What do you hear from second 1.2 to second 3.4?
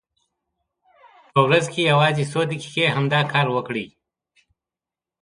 په ورځ کې یوازې څو دقیقې همدا